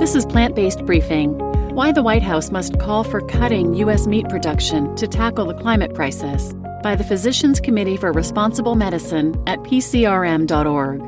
[0.00, 1.38] This is Plant Based Briefing
[1.74, 4.06] Why the White House Must Call for Cutting U.S.
[4.06, 9.58] Meat Production to Tackle the Climate Crisis by the Physicians Committee for Responsible Medicine at
[9.58, 11.02] PCRM.org.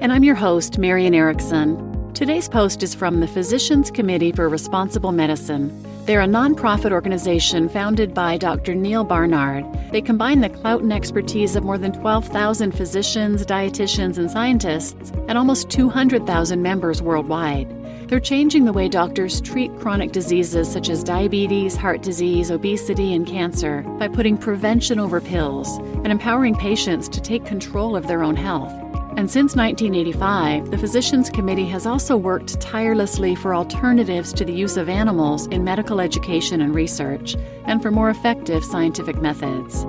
[0.00, 2.12] And I'm your host, Marian Erickson.
[2.14, 5.70] Today's post is from the Physicians Committee for Responsible Medicine.
[6.06, 8.74] They're a nonprofit organization founded by Dr.
[8.74, 9.66] Neal Barnard.
[9.92, 15.36] They combine the clout and expertise of more than 12,000 physicians, dietitians, and scientists, and
[15.36, 17.79] almost 200,000 members worldwide.
[18.10, 23.24] They're changing the way doctors treat chronic diseases such as diabetes, heart disease, obesity, and
[23.24, 28.34] cancer by putting prevention over pills and empowering patients to take control of their own
[28.34, 28.72] health.
[29.16, 34.76] And since 1985, the Physicians Committee has also worked tirelessly for alternatives to the use
[34.76, 37.36] of animals in medical education and research,
[37.66, 39.84] and for more effective scientific methods.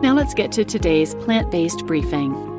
[0.00, 2.55] Now let's get to today's plant based briefing.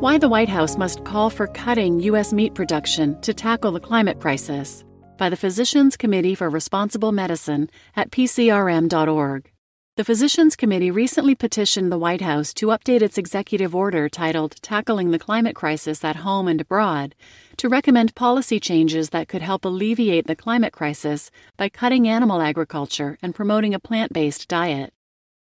[0.00, 2.32] Why the White House Must Call for Cutting U.S.
[2.32, 4.84] Meat Production to Tackle the Climate Crisis
[5.16, 9.50] by the Physicians Committee for Responsible Medicine at PCRM.org.
[9.96, 15.10] The Physicians Committee recently petitioned the White House to update its executive order titled Tackling
[15.10, 17.16] the Climate Crisis at Home and Abroad
[17.56, 23.18] to recommend policy changes that could help alleviate the climate crisis by cutting animal agriculture
[23.20, 24.94] and promoting a plant based diet.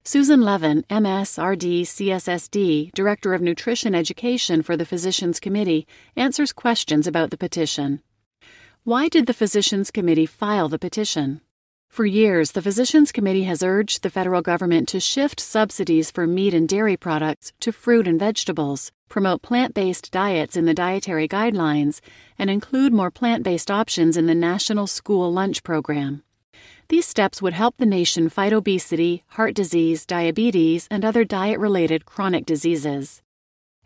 [0.07, 7.07] Susan Levin, MS, RD, CSSD, Director of Nutrition Education for the Physicians Committee, answers questions
[7.07, 8.01] about the petition.
[8.85, 11.41] Why did the Physicians Committee file the petition?
[11.89, 16.53] For years, the Physicians Committee has urged the federal government to shift subsidies for meat
[16.53, 21.99] and dairy products to fruit and vegetables, promote plant based diets in the dietary guidelines,
[22.39, 26.23] and include more plant based options in the National School Lunch Program.
[26.89, 32.05] These steps would help the nation fight obesity, heart disease, diabetes, and other diet related
[32.05, 33.21] chronic diseases.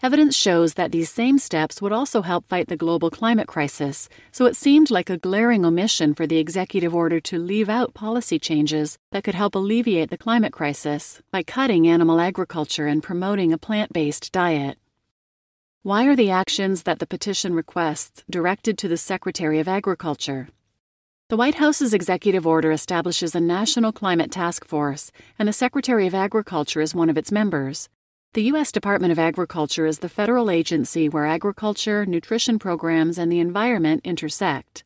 [0.04, 4.46] Evidence shows that these same steps would also help fight the global climate crisis, so
[4.46, 9.00] it seemed like a glaring omission for the executive order to leave out policy changes
[9.12, 13.92] that could help alleviate the climate crisis by cutting animal agriculture and promoting a plant
[13.92, 14.78] based diet.
[15.81, 20.50] Why are the actions that the petition requests directed to the Secretary of Agriculture?
[21.31, 26.14] The White House's executive order establishes a national climate task force, and the Secretary of
[26.14, 27.88] Agriculture is one of its members.
[28.34, 28.69] The U.S.
[28.69, 34.84] Department of Agriculture is the federal agency where agriculture, nutrition programs, and the environment intersect.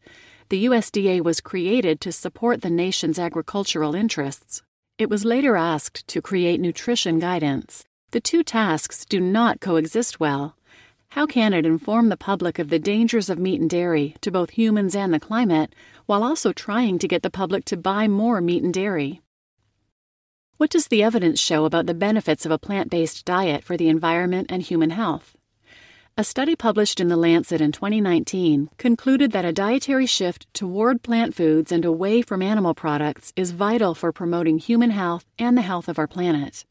[0.50, 4.62] The USDA was created to support the nation's agricultural interests.
[5.00, 7.86] It was later asked to create nutrition guidance.
[8.12, 10.56] The two tasks do not coexist well.
[11.16, 14.50] How can it inform the public of the dangers of meat and dairy to both
[14.50, 15.74] humans and the climate,
[16.08, 19.22] while also trying to get the public to buy more meat and dairy?
[20.58, 23.88] What does the evidence show about the benefits of a plant based diet for the
[23.88, 25.38] environment and human health?
[26.18, 31.34] A study published in The Lancet in 2019 concluded that a dietary shift toward plant
[31.34, 35.88] foods and away from animal products is vital for promoting human health and the health
[35.88, 36.66] of our planet.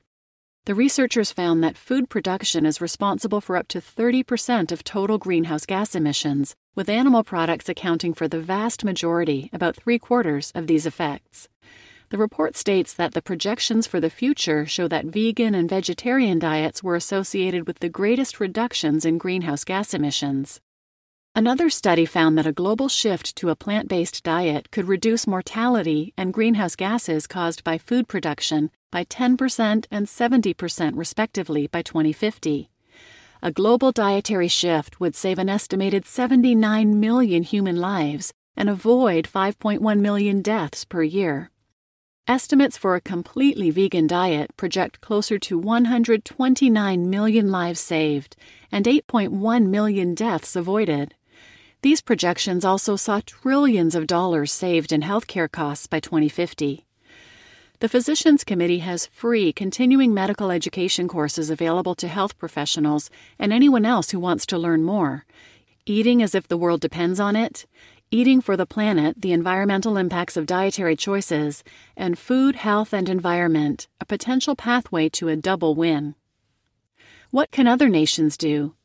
[0.67, 5.67] The researchers found that food production is responsible for up to 30% of total greenhouse
[5.67, 10.87] gas emissions, with animal products accounting for the vast majority, about three quarters, of these
[10.87, 11.51] effects.
[12.09, 16.83] The report states that the projections for the future show that vegan and vegetarian diets
[16.83, 20.63] were associated with the greatest reductions in greenhouse gas emissions.
[21.37, 26.15] Another study found that a global shift to a plant based diet could reduce mortality
[26.17, 32.71] and greenhouse gases caused by food production by 10% and 70%, respectively, by 2050.
[33.43, 39.99] A global dietary shift would save an estimated 79 million human lives and avoid 5.1
[39.99, 41.51] million deaths per year.
[42.29, 48.37] Estimates for a completely vegan diet project closer to 129 million lives saved
[48.71, 51.17] and 8.1 million deaths avoided.
[51.83, 56.87] These projections also saw trillions of dollars saved in healthcare costs by 2050.
[57.81, 63.85] The Physicians Committee has free continuing medical education courses available to health professionals and anyone
[63.85, 65.27] else who wants to learn more.
[65.85, 67.67] Eating as if the world depends on it,
[68.13, 71.65] Eating for the Planet The Environmental Impacts of Dietary Choices,
[71.97, 76.15] and Food, Health, and Environment A Potential Pathway to a Double Win.
[77.33, 78.77] What can other nations do?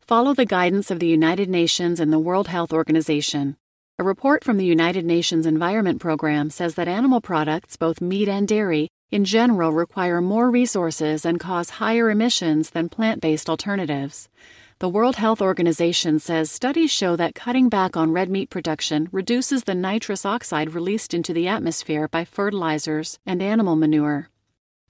[0.00, 3.56] Follow the guidance of the United Nations and the World Health Organization.
[3.98, 8.48] A report from the United Nations Environment Program says that animal products, both meat and
[8.48, 14.30] dairy, in general require more resources and cause higher emissions than plant based alternatives.
[14.78, 19.64] The World Health Organization says studies show that cutting back on red meat production reduces
[19.64, 24.30] the nitrous oxide released into the atmosphere by fertilizers and animal manure.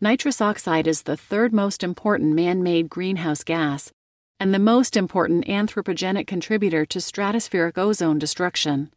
[0.01, 3.93] Nitrous oxide is the third most important man made greenhouse gas,
[4.43, 8.93] and the most important anthropogenic contributor to stratospheric ozone destruction.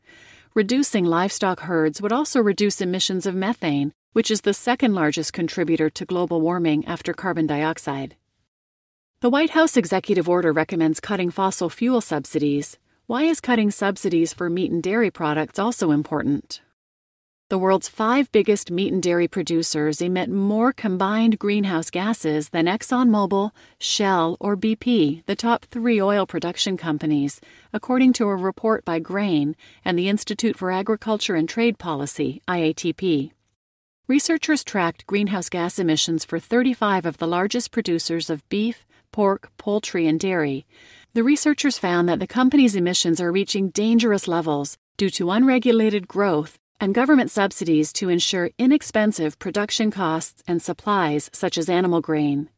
[0.55, 5.87] Reducing livestock herds would also reduce emissions of methane, which is the second largest contributor
[5.87, 8.15] to global warming after carbon dioxide.
[9.19, 12.79] The White House executive order recommends cutting fossil fuel subsidies.
[13.05, 16.61] Why is cutting subsidies for meat and dairy products also important?
[17.47, 23.51] The world's five biggest meat and dairy producers emit more combined greenhouse gases than ExxonMobil,
[23.77, 27.39] Shell, or BP, the top three oil production companies,
[27.71, 29.55] according to a report by Grain
[29.85, 33.29] and the Institute for Agriculture and Trade Policy, IATP.
[34.07, 40.07] Researchers tracked greenhouse gas emissions for 35 of the largest producers of beef, pork, poultry,
[40.07, 40.65] and dairy.
[41.13, 46.57] The researchers found that the company's emissions are reaching dangerous levels due to unregulated growth
[46.79, 52.49] and government subsidies to ensure inexpensive production costs and supplies such as animal grain.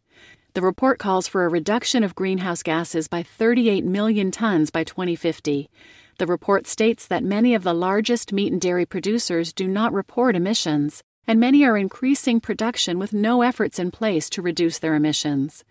[0.54, 5.70] The report calls for a reduction of greenhouse gases by 38 million tons by 2050.
[6.18, 10.36] The report states that many of the largest meat and dairy producers do not report
[10.36, 15.64] emissions, and many are increasing production with no efforts in place to reduce their emissions.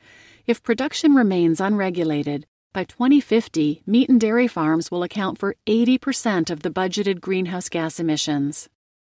[0.47, 2.47] If production remains unregulated,
[2.77, 7.99] by 2050, meat and dairy farms will account for 80% of the budgeted greenhouse gas
[7.99, 8.69] emissions.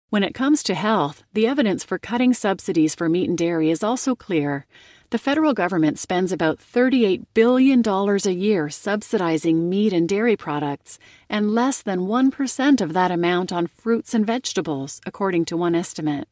[0.09, 3.83] When it comes to health, the evidence for cutting subsidies for meat and dairy is
[3.83, 4.67] also clear.
[5.11, 11.53] The federal government spends about $38 billion a year subsidizing meat and dairy products, and
[11.53, 16.29] less than 1% of that amount on fruits and vegetables, according to one estimate.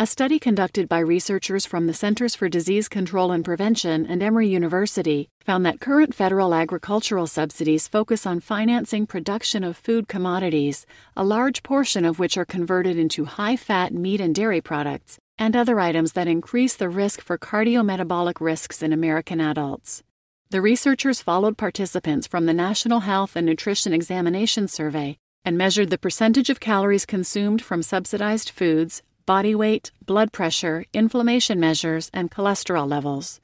[0.00, 4.48] A study conducted by researchers from the Centers for Disease Control and Prevention and Emory
[4.48, 11.22] University found that current federal agricultural subsidies focus on financing production of food commodities, a
[11.22, 15.78] large portion of which are converted into high fat meat and dairy products, and other
[15.78, 20.02] items that increase the risk for cardiometabolic risks in American adults.
[20.48, 25.98] The researchers followed participants from the National Health and Nutrition Examination Survey and measured the
[25.98, 32.88] percentage of calories consumed from subsidized foods body weight, blood pressure, inflammation measures, and cholesterol
[32.88, 33.40] levels.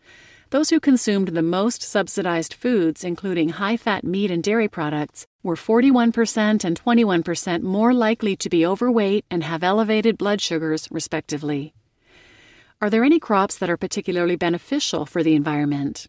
[0.50, 5.56] Those who consumed the most subsidized foods, including high fat meat and dairy products, were
[5.56, 11.74] 41% and 21% more likely to be overweight and have elevated blood sugars, respectively.
[12.80, 16.08] Are there any crops that are particularly beneficial for the environment?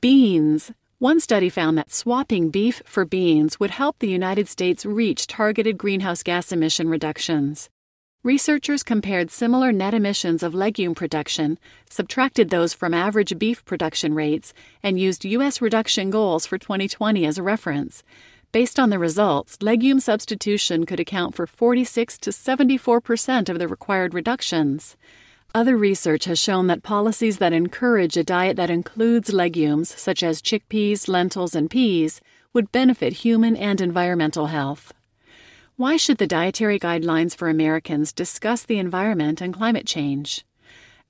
[0.00, 0.72] Beans.
[0.98, 5.76] One study found that swapping beef for beans would help the United States reach targeted
[5.76, 7.68] greenhouse gas emission reductions.
[8.24, 11.58] Researchers compared similar net emissions of legume production,
[11.90, 15.60] subtracted those from average beef production rates, and used U.S.
[15.60, 18.04] reduction goals for 2020 as a reference.
[18.52, 23.66] Based on the results, legume substitution could account for 46 to 74 percent of the
[23.66, 24.96] required reductions.
[25.52, 30.40] Other research has shown that policies that encourage a diet that includes legumes, such as
[30.40, 32.20] chickpeas, lentils, and peas,
[32.52, 34.92] would benefit human and environmental health.
[35.76, 40.44] Why should the dietary guidelines for Americans discuss the environment and climate change?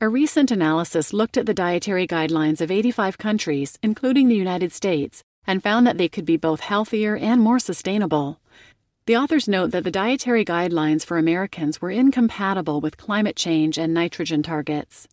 [0.01, 5.25] A recent analysis looked at the dietary guidelines of 85 countries, including the United States,
[5.49, 8.39] and found that they could be both healthier and more sustainable.
[9.07, 13.93] The authors note that the dietary guidelines for Americans were incompatible with climate change and
[13.93, 15.09] nitrogen targets.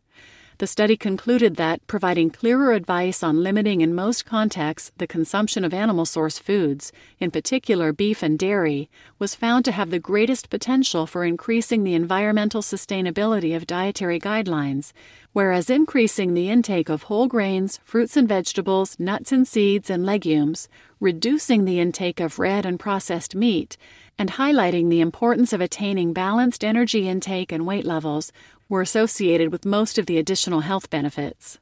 [0.60, 5.74] The study concluded that providing clearer advice on limiting in most contexts the consumption of
[5.74, 8.90] animal source foods, in particular beef and dairy,
[9.20, 14.92] was found to have the greatest potential for increasing the environmental sustainability of dietary guidelines,
[15.32, 20.68] whereas increasing the intake of whole grains, fruits and vegetables, nuts and seeds, and legumes,
[21.00, 23.78] reducing the intake of red and processed meat,
[24.18, 28.34] and highlighting the importance of attaining balanced energy intake and weight levels
[28.70, 31.58] were associated with most of the additional health benefits.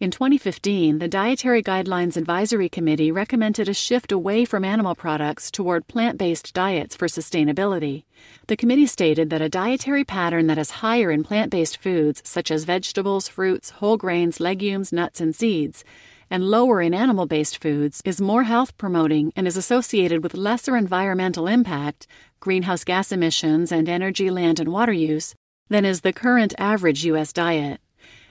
[0.00, 5.88] In 2015, the Dietary Guidelines Advisory Committee recommended a shift away from animal products toward
[5.88, 8.04] plant based diets for sustainability.
[8.46, 12.50] The committee stated that a dietary pattern that is higher in plant based foods, such
[12.50, 15.84] as vegetables, fruits, whole grains, legumes, nuts, and seeds,
[16.30, 20.76] and lower in animal based foods is more health promoting and is associated with lesser
[20.76, 22.06] environmental impact,
[22.40, 25.34] greenhouse gas emissions, and energy, land, and water use
[25.68, 27.32] than is the current average U.S.
[27.32, 27.80] diet.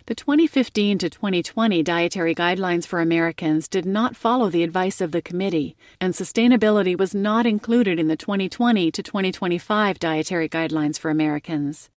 [0.05, 5.21] The 2015 to 2020 dietary guidelines for Americans did not follow the advice of the
[5.21, 11.89] committee, and sustainability was not included in the 2020 to 2025 dietary guidelines for Americans.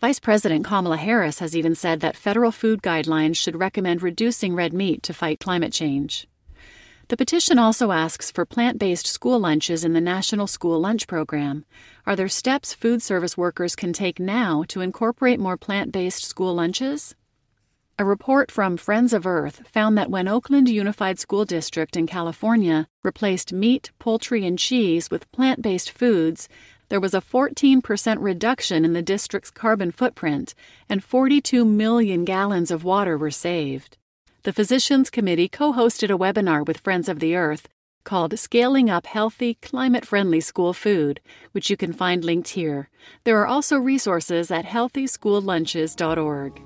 [0.00, 4.72] Vice President Kamala Harris has even said that federal food guidelines should recommend reducing red
[4.72, 6.28] meat to fight climate change.
[7.10, 11.64] The petition also asks for plant based school lunches in the National School Lunch Program.
[12.06, 16.54] Are there steps food service workers can take now to incorporate more plant based school
[16.54, 17.16] lunches?
[17.98, 22.86] A report from Friends of Earth found that when Oakland Unified School District in California
[23.02, 26.48] replaced meat, poultry, and cheese with plant based foods,
[26.90, 30.54] there was a 14% reduction in the district's carbon footprint,
[30.88, 33.96] and 42 million gallons of water were saved.
[34.42, 37.68] The Physicians Committee co hosted a webinar with Friends of the Earth
[38.04, 41.20] called Scaling Up Healthy, Climate Friendly School Food,
[41.52, 42.88] which you can find linked here.
[43.24, 46.62] There are also resources at healthyschoollunches.org.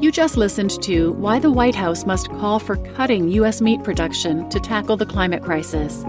[0.00, 3.60] You just listened to Why the White House Must Call for Cutting U.S.
[3.60, 6.04] Meat Production to Tackle the Climate Crisis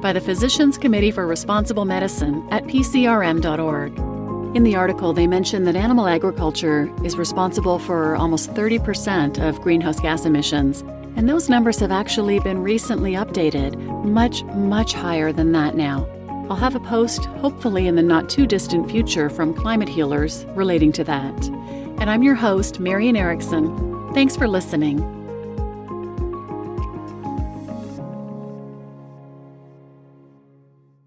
[0.00, 4.09] by the Physicians Committee for Responsible Medicine at PCRM.org.
[4.52, 10.00] In the article, they mention that animal agriculture is responsible for almost 30% of greenhouse
[10.00, 10.80] gas emissions,
[11.14, 16.04] and those numbers have actually been recently updated, much, much higher than that now.
[16.50, 20.90] I'll have a post, hopefully in the not too distant future, from climate healers relating
[20.92, 21.46] to that.
[22.00, 24.12] And I'm your host, Marian Erickson.
[24.14, 25.19] Thanks for listening.